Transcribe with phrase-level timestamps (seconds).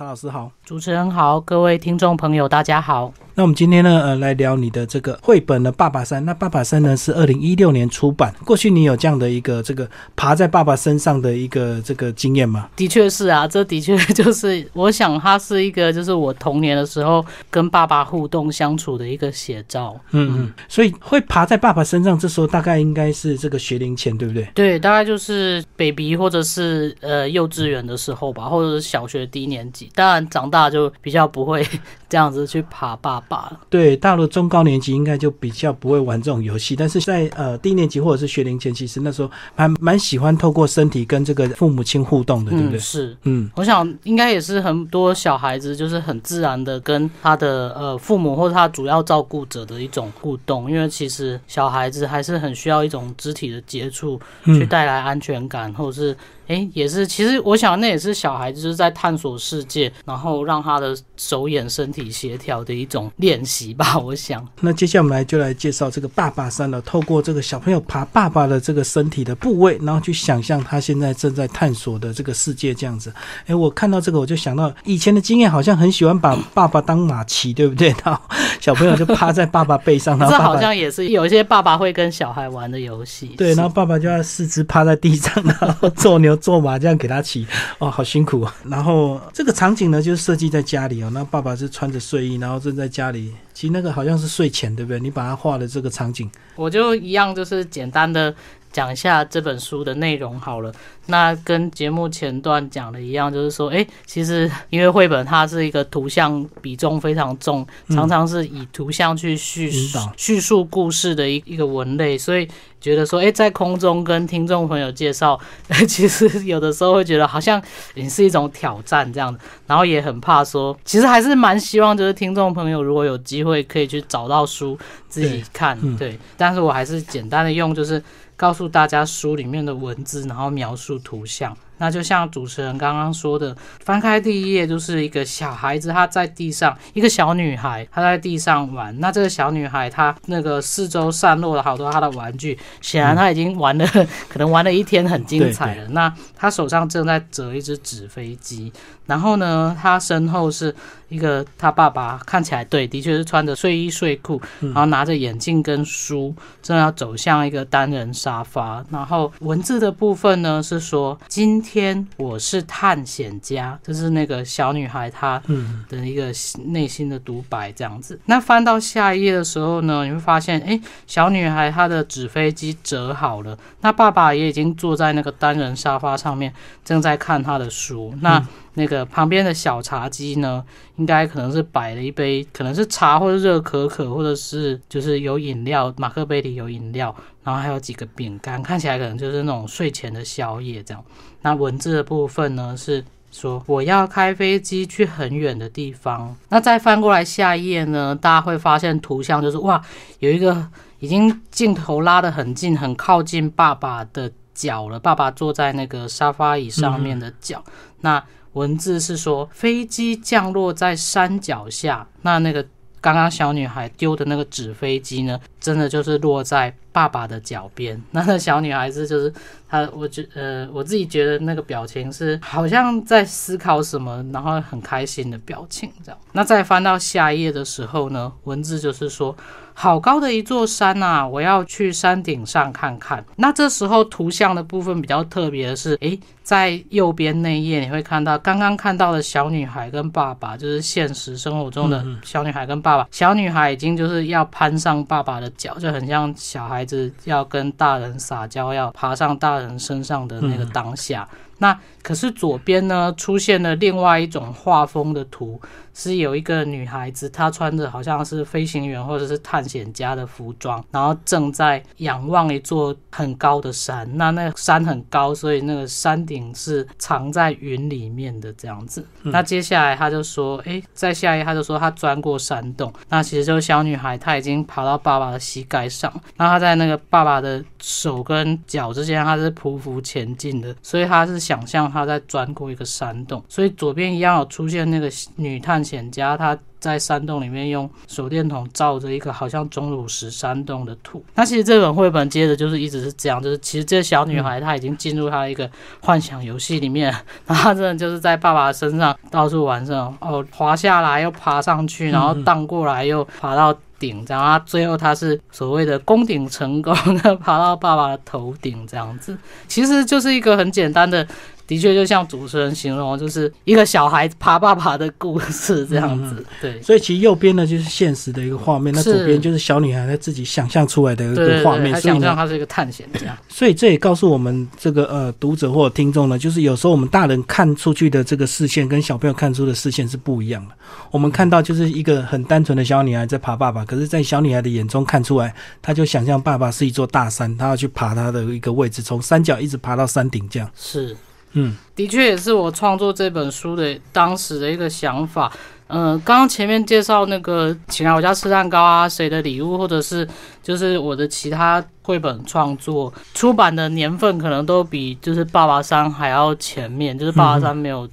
[0.00, 3.12] 曹老师好，主持人好，各位听众朋友大家好。
[3.34, 6.22] 那我们今天呢，呃，来聊你的这个绘本的《爸爸山》。
[6.24, 8.34] 那《爸爸山》呢是二零一六年出版。
[8.44, 12.68] 过去你有这样的一个这个爬在爸爸身上的一个这个经验吗？
[12.76, 19.98] 的确是啊，这的确就是我想它是一个就是我童年的时候跟爸爸互动相处的一个写照。
[20.10, 24.48] 嗯嗯，所以会爬在爸爸身上，这时候大概应该是这个学龄前，对不对？
[24.54, 29.90] 对，大概就是 baby 或者是呃幼稚园的时候吧，或者是小学低年级。
[29.94, 31.66] 当然长大就比较不会
[32.08, 33.60] 这样子去爬爸爸了。
[33.70, 42.78] 对，大陆中高年级应该就比较不会玩这种游戏，但是在呃低年级或者是学龄前，其实那时候还蛮喜欢透过身体跟这个父母亲互动的，对不对？
[42.80, 56.16] 是，嗯，我想应该也是很多小孩子就是很自然的跟他的呃父母或者他主要照顾者的一种互动，因为其实小孩子还是很需要一种肢体的接触去带来安全感，或者是。
[56.50, 63.96] 哎，也是，其实我想那也是小孩就是在探索世界，然后让他的手眼身体协调的一种练习吧。
[64.02, 66.82] 我想，那接下来我们来就来介绍这个爸爸山了。
[66.82, 73.14] 透过这个小朋友爬爸爸的这个身体的部位，然后去想象他现在正在探索的这个世界这样子。
[73.46, 77.94] 哎，我看到这个我就想到以前的经验，好像很喜欢把爸爸当马骑，对不对？
[78.04, 78.20] 然后
[78.60, 83.28] 小朋友就趴在爸爸背上，然后 这好像也是有一些爸爸会跟小孩玩的游戏。
[83.36, 86.39] 对，然后爸爸就要四肢趴在地上，然后做牛。
[86.40, 87.46] 做麻将给他骑
[87.78, 88.54] 哦，好辛苦啊！
[88.64, 91.10] 然后这个场景呢，就是设计在家里哦。
[91.12, 94.98] 那爸爸是穿着睡衣，然后正在家里，其实那个好像是睡前，对不对？
[94.98, 98.34] 你把它画的这个场景，我就一样，就是简单的
[98.72, 100.72] 讲一下这本书的内容好了。
[101.06, 109.68] 那跟节目前段讲的一样，就是说，哎，其实因为绘本它是一个图像比重非常重，常常是以图像去叙
[110.16, 112.48] 叙述故事的一一个文类，所以
[112.80, 115.40] 觉得说，哎，在空中跟听众朋友介绍，
[115.88, 117.60] 其实有的时候会觉得好像
[117.94, 128.00] 也是一种挑战这样子，然后也很怕说，其实还是蛮希望就是听众朋友如果有机会可以去找到书自己看，对，但是我还是简单的用就是。
[128.40, 131.54] 告诉大家书里面的文字，然后描述图像。
[131.80, 138.94] 那就像主持人刚刚说的，翻开第一页就是一个小孩子，他在地上，一个小女孩，她在地上玩。
[139.00, 143.86] 那这个小女孩，她那个四周散落了好多她的玩具，显然她已经玩了，
[144.28, 145.88] 可能玩了一天，很精彩了。
[145.88, 148.70] 那她手上正在折一只纸飞机，
[149.06, 150.74] 然后呢，她身后是
[151.08, 158.84] 一个她爸爸，看起来对，的确是穿着睡衣睡裤，然后拿着眼镜跟书，正要走向一个单人沙发。
[158.90, 161.58] 然后文字的部分呢，是说今。
[161.62, 161.69] 天，
[162.16, 165.40] 我是探险家，这是那个小女孩她
[165.88, 166.32] 的一个
[166.66, 168.18] 内心的独白，这样子。
[168.26, 176.52] 那翻到下一页的时候呢，你会发现，哎，小女孩她的纸飞机折好了，那爸爸也已经坐在那个单人沙发上面，
[176.84, 178.14] 正在看他的书。
[178.20, 178.44] 那
[178.74, 180.64] 那个旁边的小茶几呢，
[180.96, 191.04] 应该可能是摆了一杯，可能是茶或者热可可，或者是就是有饮料，马克杯里有饮料，然后还有几个饼干，看起来可能就是那种睡前的宵夜这样。
[191.42, 196.36] 那文字的部分呢，是说我要开飞机去很远的地方。
[196.48, 199.82] 那再翻过来下一页呢，大家会发现图像就是哇，
[200.18, 207.64] 有一个已经镜头拉得很近，很靠近爸爸的脚了，爸爸坐在那个沙发椅上面的脚。
[208.02, 208.22] 那
[208.54, 212.06] 文字是说，飞机降落在山脚下。
[212.22, 212.66] 那那个
[213.00, 218.00] 刚刚小女孩丢的那个纸飞机呢，真的就是落在爸爸的脚边。
[218.10, 219.32] 那那小女孩子就是
[219.68, 226.20] 她，我觉呃，我自己觉得那个表情是好像在思考什么，然后很开心的表情这样。
[226.32, 229.36] 那再翻到下一页的时候呢，文字就是说。
[229.80, 231.26] 好高的一座山呐！
[231.26, 233.24] 我要去山顶上看看。
[233.36, 243.08] 那这时候图像的部分比较特别的是，诶，在右边那页你会看到刚刚看到的小女孩跟爸爸，就是现实生活中的小女孩跟爸爸。
[243.10, 251.26] 小女孩已经就是要攀上爸爸的脚，就很像小孩子要跟大人撒娇，要爬上大人身上的那个当下。
[251.60, 255.60] 那可是左边呢，出现了另外一种画风的图，
[255.92, 264.08] 是有一个女孩子，她穿着好像是飞行员或者是探险家的服装，然后正在仰望一座很高的山。
[264.16, 269.06] 那那个山很高，所以那个山顶是藏在云里面的这样子。
[269.24, 272.90] 那接下来他就说，哎，在下一他就说他钻过山洞。
[273.10, 281.49] 那其实就是小女孩，她已经爬到爸爸的膝盖上，那她在那个爸爸的手跟脚之间，她是匍匐前进的，所以她是。
[281.50, 291.20] 想象他在钻过一个山洞，所以左边一样有出现那个女探险家，她在山洞里面用手电筒照着一个好像钟乳石山洞的图。
[291.34, 295.68] 那其实这本绘本接着就是一直是这样，就是其实这小女孩她已经进入她一个
[296.00, 297.12] 幻想游戏里面，
[297.46, 303.76] 然后她真的就是在爸爸身上到处玩这种哦，滑下来又爬上去，然后荡过来又爬到。
[304.00, 306.92] 顶，然后最后他是所谓的攻顶成功，
[307.38, 309.38] 爬到爸爸的头顶这样子，
[309.68, 311.24] 其实就是一个很简单的。
[311.70, 316.44] 的确，就像主持人形容，就是一个小孩爬爸爸的故事这样子。
[316.60, 321.92] 对，所以其实右边呢就是现实的一个画面，那左边就是小女孩她自己想象出来的一个画面。
[321.92, 323.38] 所以想象她是一个探险家。
[323.48, 330.74] 所以这也告诉我们这个呃读者或者听众呢，就是有时候我们大人看出去的这个视线跟小朋友看出的视线是不一样的。
[331.12, 340.68] 我们看到就是一个很单纯的小女孩在爬爸爸，可是，在小女孩的眼中看出来，她就想象爸爸是一座大山，她要去爬她的一个位置，从山脚一直爬到山顶这样。
[340.74, 341.16] 是。
[341.52, 345.52] 嗯，的确也是我创作这本书的当时的一个想法。
[345.88, 350.28] 嗯，刚刚前面介绍那个请来我家吃蛋糕啊，谁的礼物，或者是
[350.62, 358.08] 就是我的其他绘本创作出版的年份，可能都比就是爸爸山还要前面，就是爸爸山没有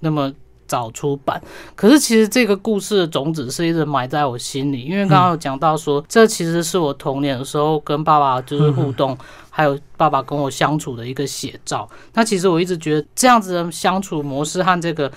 [0.00, 0.32] 那么。
[0.72, 1.38] 早出版，
[1.76, 9.14] 可是其实这个故事的种子是一直埋在我心里，因为刚刚有讲到说，这其实是我童年的时候跟爸爸就是互动，
[9.50, 11.86] 还有爸爸跟我相处的一个写照。
[12.14, 15.12] 那其实我一直觉得这样子的相处模式和这个。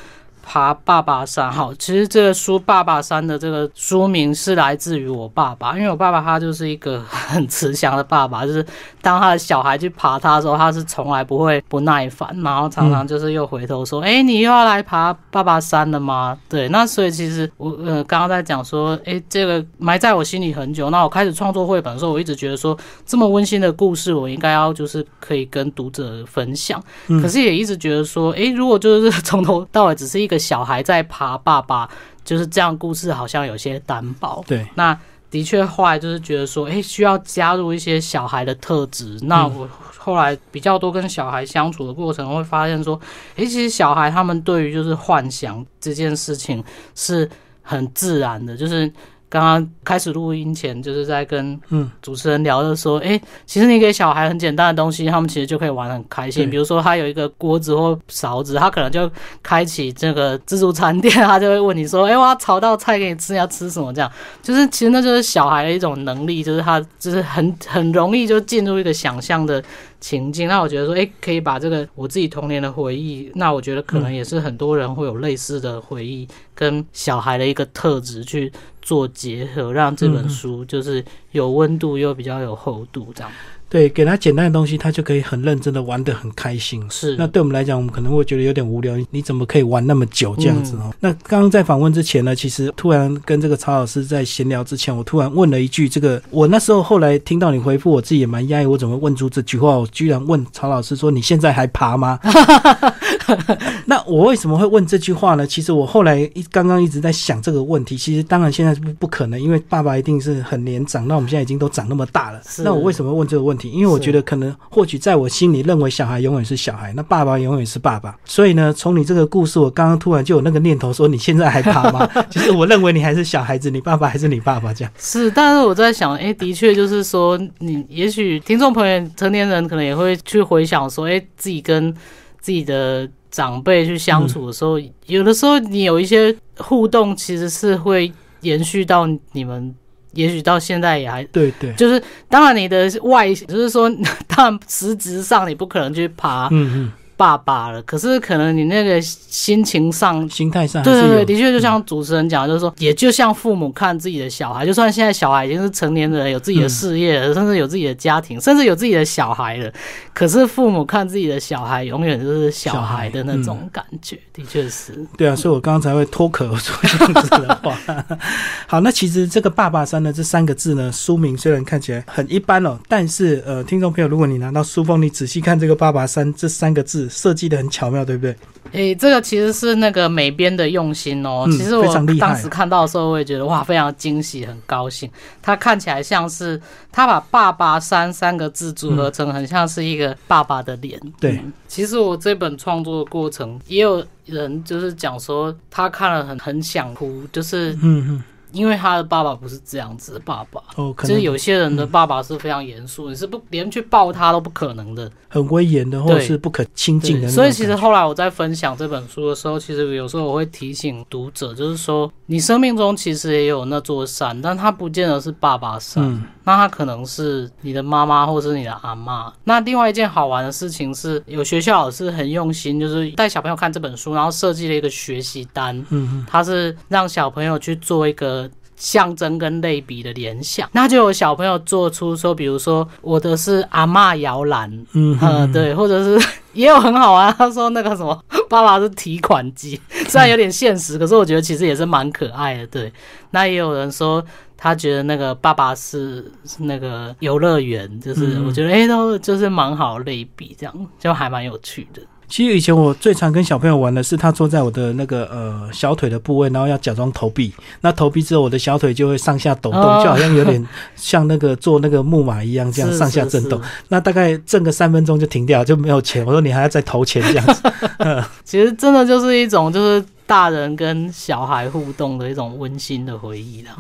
[0.48, 8.64] 爬爸爸山，好，其实这个书《爸爸山》的这个书名是来自于我爸爸，因为我爸爸他就是一个很慈祥的爸爸，就是
[9.02, 20.92] 当他的小孩去爬他的时候，他是从来不会不耐烦，然后常常就是又回头说：“哎，你又要来爬爸爸山了吗？”对，那所以其实我呃刚刚在讲说，哎，这个埋在我心里很久。
[20.92, 26.80] 那我开始创作绘本的时候，我一直觉得说，这么温馨的故事，我应该要就是可以跟读者分享。
[27.20, 30.35] 可是也一直觉得说，哎，如果就是从头到尾只是一个。
[30.38, 31.90] 小孩在爬爸爸，
[32.24, 32.78] 就是这样。
[32.78, 34.44] 故事好像有些单薄。
[34.48, 34.98] 对，那
[35.30, 39.18] 的确后来就是觉得说，哎，需要加入一些小孩的特质。
[39.24, 39.68] 那我
[39.98, 43.00] 后来比较多跟小孩相处的过程，会发现说，
[43.36, 46.64] 哎，其实小孩他们对于就是幻想这件事情
[46.96, 47.30] 是
[47.62, 48.92] 很自然的，就是。
[49.36, 51.60] 刚刚开始录音前，就是在跟
[52.02, 56.50] 主持人聊的说，哎，其实你给小孩很简单的东西，他们其实就可以玩很开心。
[56.50, 59.12] 比如说，他有一个锅子或勺子，他可能就
[59.44, 63.92] 开启这个自助餐店，他就会问你说，哎，我要炒道菜给你吃，要吃什么？
[63.94, 64.10] 这样，
[64.42, 69.62] 就是其实那就是小孩的一种能力，就是他就是很 很容易就进入一个想象的。
[70.02, 78.52] 情境，那我觉得说，哎，可以把这个我自己童年的回忆，那我觉得可能也是很多人会有类似的回忆，跟小孩的一个特质去
[78.86, 83.32] 做结合，让这本书就是有温度又比较有厚度，这样。
[83.68, 86.86] 对，给他简单的东西，他就可以很认真的玩得很开心。
[86.90, 88.96] 是，那对我们来讲，我们可能会觉得有点无聊。
[89.10, 90.94] 你怎么可以玩那么久这样子哦？
[91.00, 99.78] 那刚刚在访问之前呢，其实突然跟这个曹老师在闲聊之前，我突然问了一句：这个我那时候后来听到你回复，我自己也蛮压抑，我怎么问出这句话？
[99.78, 102.20] 我居然问曹老师说：“你现在还爬吗？”
[103.86, 105.46] 那我为什么会问这句话呢？
[105.46, 107.98] 其实我后来一刚刚一直在想这个问题。
[107.98, 111.08] 其实当然现在不不可能，因为爸爸一定是很年长。
[111.08, 113.70] 那我们现在已经都长那么大了，那我为什么问这个问题？
[113.72, 118.18] 因为我觉得可能或许在我心里认为小孩永远是小孩，那爸爸永远是爸爸。
[118.26, 122.10] 所以呢，从你这个故事，我刚刚突然就有那个念头说，你现在还怕吗？
[122.30, 124.92] 其实我认为你还是小孩子，你爸爸还是你爸爸这样。
[124.98, 131.94] 是，但是我在想，哎，的确就是说，你也许听众朋友成年人可能也会去回想说，哎，自己跟
[132.40, 139.74] 自己的长辈去相处的时候，有的时候你有一些互动，其实是会延续到你们。
[140.16, 143.90] 也许到现在也还对对，就是当然你的外，就是说，
[144.28, 146.92] 当然实质上你不可能去爬，嗯嗯。
[147.18, 159.72] 爸爸了，可是可能你那个心情上、心态上，对对对，的确就像主持人讲，就是说，也就像父母看自己的小孩，就算现在小孩已经是成年人，有自己的事业，甚至有自己的家庭，甚至有自己的小孩了，
[160.14, 164.94] 可是父母看自己的小孩，永远都是小孩的那种感觉，的确是。
[165.18, 167.78] 对啊，所以我刚刚才会脱口而出这样子的话。
[168.68, 177.05] 好，那其实这个“爸爸山”呢，这三个字呢，书名虽然看起来很一般哦，但是呃，听众朋友，如果你拿到书封，你仔细看这个“爸爸山”这三个字。
[177.10, 178.36] 设计的很巧妙，对不对？
[178.72, 181.48] 诶，这个其实是那个美编的用心哦。
[181.52, 181.86] 其实我
[182.20, 185.10] 当时看到的时候，我也觉得哇，非常惊喜，很高兴。
[185.42, 186.60] 它看起来像是
[186.92, 191.00] 他把“爸爸三”三个字组合成，很像是一个爸爸的脸。
[191.20, 198.24] 对，其实我这本创作的过程，也有人就是讲说，他看了很很想哭，就是嗯嗯。
[198.52, 205.12] 因为他的爸爸不是这样子的爸爸，哦，可能就是有些人的爸爸是非常严肃，你是不连去抱他都不可能的。
[205.28, 219.34] 很威严的，或者是不可亲近的所以其实后来我在分享这本书的时候，其实有时候我会提醒读者，就是说你生命中其实也有那座山，但它不见得是爸爸山，嗯那它可能是你的妈妈或是你的阿妈。
[219.44, 228.45] 那另外一件好玩的事情是，有学校老师很用心，就是带小朋友看这本书，然后设计了一个学习单，嗯嗯它是让小朋友去做一个。
[228.76, 237.34] 象征跟类比的联想，那就有小朋友做出说，比如说我的是阿嬷摇篮，嗯呃，对， 或者是 也有很好玩。
[237.38, 242.68] 他说那个什么， 爸爸是提款机，虽然有点现实，可是我觉得其实也是蛮可爱的。
[242.68, 242.92] 对，
[243.32, 244.24] 那也有人说
[244.58, 252.02] 他觉得那个爸爸是是那个游乐园，就是嗯我觉得哎、都就是蛮好类比，这样就还蛮有趣的。
[252.28, 257.54] 其实以前我最常跟小朋友玩的是，他坐在我的那个呃小腿的部位，然后要假装投币。
[257.82, 263.62] 那投币之后，我的小腿就会上下抖动，哦就好像有点像那个坐那个木马一样，这样上下震动。
[263.62, 266.26] 是那大概震个三分钟就停掉，就没有钱。
[266.26, 267.62] 我说你还要再投钱这样子。
[268.44, 273.72] 其实真的就是一种就是大人跟小孩互动的一种温馨的回忆啦。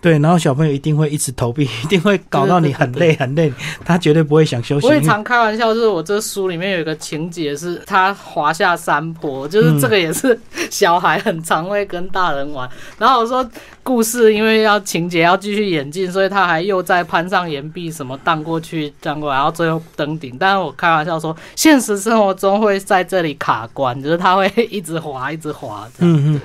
[0.00, 3.52] 对，然后小朋友一定会一直投币， 一定会搞到你很累很累，
[3.84, 4.86] 他绝对不会想休息。
[4.86, 10.38] 我也常开玩笑，就是我这书里面有一个情节是他滑下山坡，就是这个也是
[10.70, 12.68] 小孩很常会跟大人玩。
[12.98, 13.48] 然后我说
[13.82, 20.36] 故事因为要情节要继续演进，所以他还又在攀上岩壁什么荡过去荡过来，然后最后登顶。
[20.38, 25.88] 但是我开玩笑说，现实生活中会在这里卡关，就是他会一直滑一直滑。
[25.98, 26.40] 嗯嗯，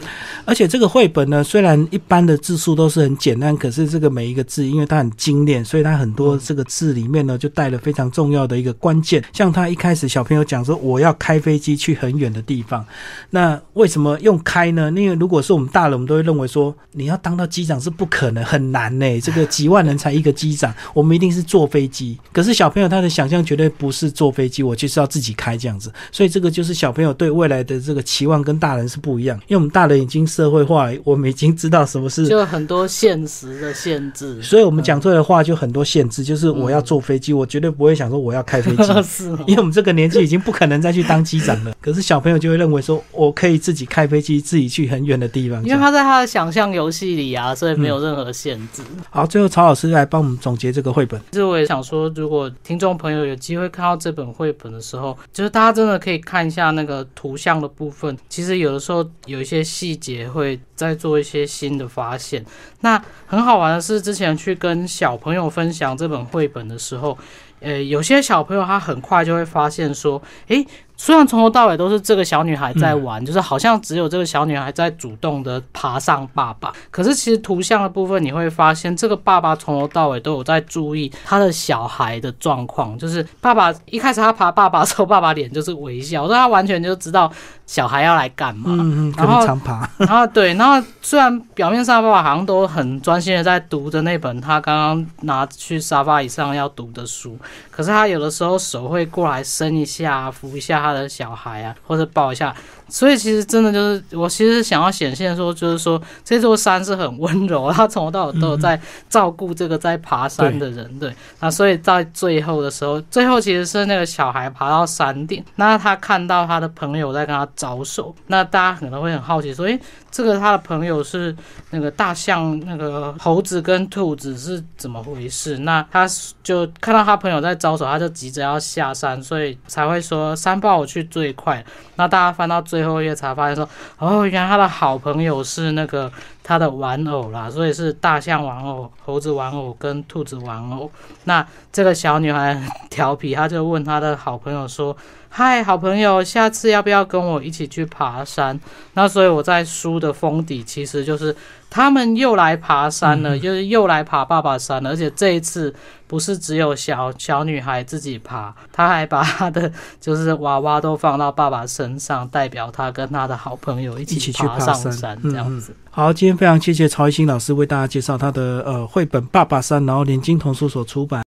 [0.46, 9.22] 而且这个绘本呢，虽然一般的字数都是很简单，可是这个每一个字，因为它很精炼，所以它很多这个字里面呢，就带了非常重要的一个关键。
[9.34, 12.86] 像他一开始小朋友讲说，我要开飞机去很远的地方，
[13.32, 14.90] 那为什么用开呢？
[14.96, 22.18] 因为如果是我们大人，我们都会认为说，你要当到机长是不可能，很难呢、这个几万人才一个机长，我们一定是坐飞机。
[22.32, 25.92] 可是小朋友他的想象绝对不是坐飞机，我就是要自己开这样子。
[26.12, 32.28] 所以这个就是小朋友对未来的这个期望跟大人是不一样，因为我们大人已经社会化，我们已经知道什么是。
[32.28, 41.74] 就很多现实的限制，所以我们讲出来的话就很多限制，就是我要坐飞机，我绝对不会想说我要开飞机， 是哦因为我们这个年纪已经不可能再去当机长了。
[41.82, 45.64] 可是小朋友就会认为说，我可以自己开飞机，自己去很远的地方。
[45.66, 48.82] 因为他在他的想象游戏里啊，所以没有任何限制。
[49.10, 51.20] 好，最后曹老师来帮我们总结这个绘本。
[51.32, 58.18] 其实我也想说，如果听众朋友有机会看到这本绘本的时候，就是大家真的可以看一下那个图像的部分。
[58.30, 62.44] 其实有的时候有一些细节会再做一些新的发现。
[62.82, 67.18] 那很好玩的是，之前去跟小朋友分享这本绘本的时候，
[67.60, 70.66] 呃，有些小朋友他很快就会发现说，诶，
[70.98, 87.32] 虽然从头到尾都是这个小女孩在玩，就是好像只有这个小女孩在主动的爬上爸爸，可是其实图像的部分你会发现，这个爸爸从头到尾都有在注意他的小孩的状况，就是爸爸一开始他爬爸爸的时候，爸爸脸就是微笑，所以他完全就知道
[87.66, 88.72] 小孩要来干嘛。
[88.72, 89.90] 嗯嗯，然后常爬。
[89.98, 97.38] 然后对，然后虽然表面上爸爸好像都很专心的在读着那本他刚刚拿去沙发椅上要读的书，
[97.70, 102.56] 可是他有的时候手会过来伸一下，扶一下他的小孩啊，或者抱一下。
[102.88, 111.14] 所以其实真的就是，我其实想要显现说，就是说这座山是很温柔，他从头到尾都有在照顾这个在爬山的人，对。
[111.40, 119.80] 那所以在最后的时候，最后其实是那个小孩爬到山顶，那他看到他的朋友在跟他招手，那大家可能会很好奇说，诶，
[120.12, 121.36] 这个他的朋友是
[121.72, 125.58] 那个大象、那个猴子跟兔子是怎么回事？
[125.60, 126.08] 那他
[126.44, 131.64] 就看到他朋友在招手，他就急着要下山，所以才会说山豹我去最快。
[131.96, 133.66] 那大家翻到最最后一页才发现说，
[134.00, 136.12] 哦，原来他的好朋友是那个
[136.44, 140.92] 他的玩偶啦，所以是大象玩偶、猴子玩偶跟兔子玩偶。
[141.24, 144.94] 那这个小女孩调皮，她就问她的好朋友说
[145.32, 148.60] ：“嗨，好朋友，下次要不要跟我一起去爬山？”
[148.92, 151.34] 那所以我在书的封底其实就是
[151.70, 155.74] 他们又来爬山了，就是又来爬爸爸山了，而且这一次
[156.16, 159.70] 不是只有小小女孩自己爬，她还把她的
[160.00, 165.76] 就是娃娃都放到爸爸身上，代表她跟她的好朋友一一起起去爬山这样子。
[165.92, 171.24] 好，今天非常谢谢曹一新老师为大家介绍他的呃绘本《爸爸山》，然后连经童书所出版。